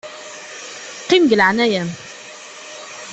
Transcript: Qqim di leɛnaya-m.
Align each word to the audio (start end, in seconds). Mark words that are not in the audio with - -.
Qqim 1.01 1.23
di 1.25 1.35
leɛnaya-m. 1.39 1.89